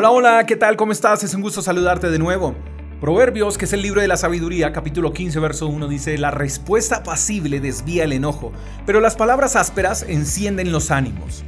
Hola, 0.00 0.12
hola, 0.12 0.46
¿qué 0.46 0.56
tal? 0.56 0.78
¿Cómo 0.78 0.92
estás? 0.92 1.22
Es 1.24 1.34
un 1.34 1.42
gusto 1.42 1.60
saludarte 1.60 2.08
de 2.08 2.18
nuevo. 2.18 2.54
Proverbios, 3.02 3.58
que 3.58 3.66
es 3.66 3.74
el 3.74 3.82
libro 3.82 4.00
de 4.00 4.08
la 4.08 4.16
sabiduría, 4.16 4.72
capítulo 4.72 5.12
15, 5.12 5.38
verso 5.40 5.66
1, 5.66 5.88
dice, 5.88 6.16
La 6.16 6.30
respuesta 6.30 6.96
apacible 6.96 7.60
desvía 7.60 8.04
el 8.04 8.14
enojo, 8.14 8.50
pero 8.86 9.02
las 9.02 9.14
palabras 9.14 9.56
ásperas 9.56 10.06
encienden 10.08 10.72
los 10.72 10.90
ánimos. 10.90 11.44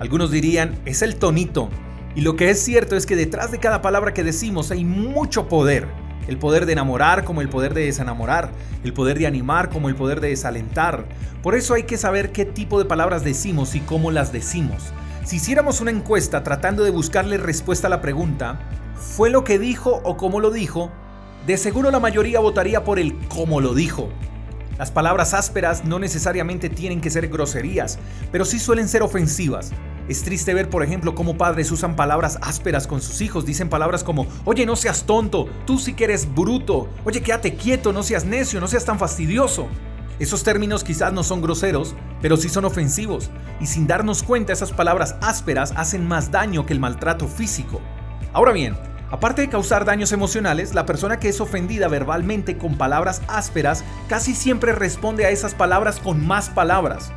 Algunos 0.00 0.32
dirían, 0.32 0.76
es 0.86 1.02
el 1.02 1.14
tonito. 1.14 1.68
Y 2.16 2.22
lo 2.22 2.34
que 2.34 2.50
es 2.50 2.58
cierto 2.58 2.96
es 2.96 3.06
que 3.06 3.14
detrás 3.14 3.52
de 3.52 3.60
cada 3.60 3.80
palabra 3.80 4.12
que 4.12 4.24
decimos 4.24 4.72
hay 4.72 4.84
mucho 4.84 5.46
poder. 5.48 5.86
El 6.26 6.38
poder 6.38 6.66
de 6.66 6.72
enamorar 6.72 7.24
como 7.24 7.40
el 7.40 7.48
poder 7.48 7.74
de 7.74 7.84
desenamorar, 7.84 8.50
el 8.82 8.92
poder 8.92 9.18
de 9.18 9.26
animar 9.26 9.68
como 9.68 9.88
el 9.88 9.94
poder 9.94 10.20
de 10.20 10.28
desalentar. 10.28 11.06
Por 11.42 11.54
eso 11.54 11.74
hay 11.74 11.82
que 11.82 11.98
saber 11.98 12.32
qué 12.32 12.44
tipo 12.44 12.78
de 12.78 12.86
palabras 12.86 13.24
decimos 13.24 13.74
y 13.74 13.80
cómo 13.80 14.10
las 14.10 14.32
decimos. 14.32 14.92
Si 15.24 15.36
hiciéramos 15.36 15.80
una 15.80 15.90
encuesta 15.90 16.42
tratando 16.42 16.84
de 16.84 16.90
buscarle 16.90 17.38
respuesta 17.38 17.86
a 17.86 17.90
la 17.90 18.02
pregunta, 18.02 18.60
¿fue 18.94 19.30
lo 19.30 19.44
que 19.44 19.58
dijo 19.58 20.00
o 20.04 20.16
cómo 20.16 20.40
lo 20.40 20.50
dijo? 20.50 20.90
De 21.46 21.56
seguro 21.58 21.90
la 21.90 22.00
mayoría 22.00 22.40
votaría 22.40 22.84
por 22.84 22.98
el 22.98 23.18
cómo 23.28 23.60
lo 23.60 23.74
dijo. 23.74 24.08
Las 24.78 24.90
palabras 24.90 25.34
ásperas 25.34 25.84
no 25.84 25.98
necesariamente 25.98 26.68
tienen 26.68 27.00
que 27.00 27.10
ser 27.10 27.28
groserías, 27.28 27.98
pero 28.32 28.44
sí 28.44 28.58
suelen 28.58 28.88
ser 28.88 29.02
ofensivas. 29.02 29.72
Es 30.06 30.22
triste 30.22 30.52
ver, 30.52 30.68
por 30.68 30.82
ejemplo, 30.82 31.14
cómo 31.14 31.38
padres 31.38 31.70
usan 31.72 31.96
palabras 31.96 32.38
ásperas 32.42 32.86
con 32.86 33.00
sus 33.00 33.22
hijos. 33.22 33.46
Dicen 33.46 33.70
palabras 33.70 34.04
como, 34.04 34.26
oye, 34.44 34.66
no 34.66 34.76
seas 34.76 35.04
tonto, 35.04 35.48
tú 35.66 35.78
sí 35.78 35.94
que 35.94 36.04
eres 36.04 36.32
bruto, 36.34 36.88
oye, 37.04 37.22
quédate 37.22 37.54
quieto, 37.54 37.92
no 37.92 38.02
seas 38.02 38.26
necio, 38.26 38.60
no 38.60 38.68
seas 38.68 38.84
tan 38.84 38.98
fastidioso. 38.98 39.66
Esos 40.18 40.44
términos 40.44 40.84
quizás 40.84 41.12
no 41.12 41.24
son 41.24 41.40
groseros, 41.40 41.94
pero 42.20 42.36
sí 42.36 42.48
son 42.50 42.66
ofensivos, 42.66 43.30
y 43.60 43.66
sin 43.66 43.86
darnos 43.86 44.22
cuenta 44.22 44.52
esas 44.52 44.72
palabras 44.72 45.16
ásperas 45.22 45.72
hacen 45.74 46.06
más 46.06 46.30
daño 46.30 46.66
que 46.66 46.74
el 46.74 46.80
maltrato 46.80 47.26
físico. 47.26 47.80
Ahora 48.34 48.52
bien, 48.52 48.76
aparte 49.10 49.40
de 49.42 49.48
causar 49.48 49.86
daños 49.86 50.12
emocionales, 50.12 50.74
la 50.74 50.86
persona 50.86 51.18
que 51.18 51.30
es 51.30 51.40
ofendida 51.40 51.88
verbalmente 51.88 52.58
con 52.58 52.76
palabras 52.76 53.22
ásperas 53.26 53.82
casi 54.06 54.34
siempre 54.34 54.72
responde 54.72 55.24
a 55.24 55.30
esas 55.30 55.54
palabras 55.54 55.98
con 55.98 56.24
más 56.24 56.50
palabras. 56.50 57.10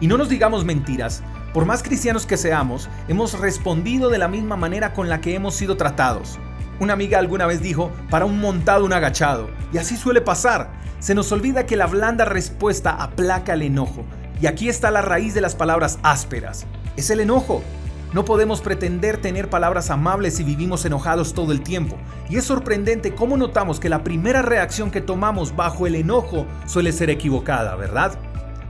Y 0.00 0.08
no 0.08 0.18
nos 0.18 0.28
digamos 0.28 0.64
mentiras, 0.64 1.22
por 1.52 1.66
más 1.66 1.82
cristianos 1.82 2.24
que 2.24 2.38
seamos, 2.38 2.88
hemos 3.08 3.38
respondido 3.38 4.08
de 4.08 4.16
la 4.16 4.28
misma 4.28 4.56
manera 4.56 4.94
con 4.94 5.10
la 5.10 5.20
que 5.20 5.34
hemos 5.34 5.54
sido 5.54 5.76
tratados. 5.76 6.38
Una 6.80 6.94
amiga 6.94 7.18
alguna 7.18 7.46
vez 7.46 7.60
dijo, 7.60 7.90
para 8.08 8.24
un 8.24 8.40
montado 8.40 8.86
un 8.86 8.92
agachado, 8.94 9.50
y 9.70 9.76
así 9.76 9.96
suele 9.96 10.22
pasar. 10.22 10.70
Se 10.98 11.14
nos 11.14 11.30
olvida 11.30 11.66
que 11.66 11.76
la 11.76 11.86
blanda 11.86 12.24
respuesta 12.24 12.92
aplaca 12.92 13.52
el 13.52 13.62
enojo, 13.62 14.04
y 14.40 14.46
aquí 14.46 14.70
está 14.70 14.90
la 14.90 15.02
raíz 15.02 15.34
de 15.34 15.42
las 15.42 15.54
palabras 15.54 15.98
ásperas. 16.02 16.64
Es 16.96 17.10
el 17.10 17.20
enojo. 17.20 17.62
No 18.14 18.24
podemos 18.24 18.60
pretender 18.60 19.18
tener 19.18 19.48
palabras 19.48 19.90
amables 19.90 20.36
si 20.36 20.44
vivimos 20.44 20.84
enojados 20.84 21.34
todo 21.34 21.52
el 21.52 21.62
tiempo. 21.62 21.96
Y 22.28 22.36
es 22.36 22.44
sorprendente 22.44 23.14
cómo 23.14 23.36
notamos 23.36 23.78
que 23.78 23.88
la 23.88 24.04
primera 24.04 24.42
reacción 24.42 24.90
que 24.90 25.00
tomamos 25.00 25.54
bajo 25.54 25.86
el 25.86 25.94
enojo 25.94 26.46
suele 26.66 26.92
ser 26.92 27.08
equivocada, 27.08 27.74
¿verdad? 27.76 28.18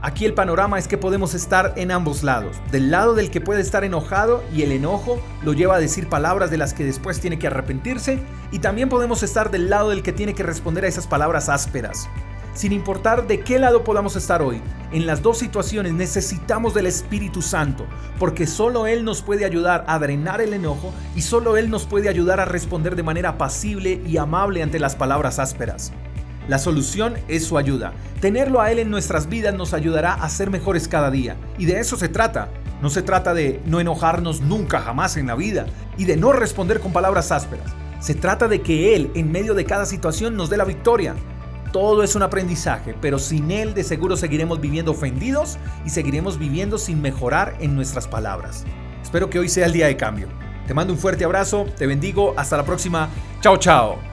Aquí 0.03 0.25
el 0.25 0.33
panorama 0.33 0.77
es 0.77 0.89
que 0.89 0.97
podemos 0.97 1.33
estar 1.33 1.71
en 1.77 1.89
ambos 1.89 2.23
lados. 2.23 2.57
Del 2.73 2.91
lado 2.91 3.15
del 3.15 3.31
que 3.31 3.39
puede 3.39 3.61
estar 3.61 3.85
enojado 3.85 4.43
y 4.53 4.63
el 4.63 4.73
enojo 4.73 5.17
lo 5.43 5.53
lleva 5.53 5.77
a 5.77 5.79
decir 5.79 6.09
palabras 6.09 6.51
de 6.51 6.57
las 6.57 6.73
que 6.73 6.83
después 6.83 7.21
tiene 7.21 7.39
que 7.39 7.47
arrepentirse. 7.47 8.19
Y 8.51 8.59
también 8.59 8.89
podemos 8.89 9.23
estar 9.23 9.49
del 9.49 9.69
lado 9.69 9.91
del 9.91 10.03
que 10.03 10.11
tiene 10.11 10.33
que 10.33 10.43
responder 10.43 10.83
a 10.83 10.89
esas 10.89 11.07
palabras 11.07 11.47
ásperas. 11.47 12.09
Sin 12.53 12.73
importar 12.73 13.27
de 13.27 13.39
qué 13.39 13.59
lado 13.59 13.85
podamos 13.85 14.17
estar 14.17 14.41
hoy, 14.41 14.61
en 14.91 15.05
las 15.05 15.21
dos 15.21 15.37
situaciones 15.37 15.93
necesitamos 15.93 16.73
del 16.73 16.87
Espíritu 16.87 17.41
Santo, 17.41 17.85
porque 18.19 18.45
solo 18.45 18.87
Él 18.87 19.05
nos 19.05 19.21
puede 19.21 19.45
ayudar 19.45 19.85
a 19.87 19.99
drenar 19.99 20.41
el 20.41 20.53
enojo 20.53 20.93
y 21.15 21.21
solo 21.21 21.55
Él 21.55 21.69
nos 21.69 21.85
puede 21.85 22.09
ayudar 22.09 22.41
a 22.41 22.45
responder 22.45 22.97
de 22.97 23.03
manera 23.03 23.37
pasible 23.37 24.01
y 24.05 24.17
amable 24.17 24.63
ante 24.63 24.79
las 24.79 24.97
palabras 24.97 25.39
ásperas. 25.39 25.93
La 26.47 26.59
solución 26.59 27.15
es 27.27 27.45
su 27.45 27.57
ayuda. 27.57 27.93
Tenerlo 28.19 28.61
a 28.61 28.71
Él 28.71 28.79
en 28.79 28.89
nuestras 28.89 29.27
vidas 29.29 29.53
nos 29.53 29.73
ayudará 29.73 30.13
a 30.13 30.29
ser 30.29 30.49
mejores 30.49 30.87
cada 30.87 31.09
día. 31.09 31.37
Y 31.57 31.65
de 31.65 31.79
eso 31.79 31.95
se 31.95 32.09
trata. 32.09 32.49
No 32.81 32.89
se 32.89 33.01
trata 33.01 33.33
de 33.33 33.61
no 33.65 33.79
enojarnos 33.79 34.41
nunca 34.41 34.81
jamás 34.81 35.15
en 35.15 35.27
la 35.27 35.35
vida 35.35 35.67
y 35.97 36.05
de 36.05 36.17
no 36.17 36.33
responder 36.33 36.81
con 36.81 36.91
palabras 36.91 37.31
ásperas. 37.31 37.67
Se 38.01 38.13
trata 38.13 38.49
de 38.49 38.61
que 38.61 38.95
Él 38.95 39.09
en 39.15 39.31
medio 39.31 39.53
de 39.53 39.63
cada 39.63 39.85
situación 39.85 40.35
nos 40.35 40.49
dé 40.49 40.57
la 40.57 40.65
victoria. 40.65 41.15
Todo 41.71 42.03
es 42.03 42.15
un 42.15 42.23
aprendizaje, 42.23 42.93
pero 43.01 43.19
sin 43.19 43.49
Él 43.49 43.73
de 43.73 43.85
seguro 43.85 44.17
seguiremos 44.17 44.59
viviendo 44.59 44.91
ofendidos 44.91 45.57
y 45.85 45.89
seguiremos 45.89 46.37
viviendo 46.37 46.77
sin 46.77 47.01
mejorar 47.01 47.55
en 47.61 47.75
nuestras 47.75 48.07
palabras. 48.07 48.65
Espero 49.01 49.29
que 49.29 49.39
hoy 49.39 49.47
sea 49.47 49.65
el 49.65 49.73
día 49.73 49.87
de 49.87 49.95
cambio. 49.95 50.27
Te 50.67 50.73
mando 50.73 50.93
un 50.93 50.99
fuerte 50.99 51.23
abrazo, 51.23 51.65
te 51.77 51.87
bendigo, 51.87 52.33
hasta 52.37 52.57
la 52.57 52.65
próxima. 52.65 53.09
Chao, 53.41 53.57
chao. 53.57 54.12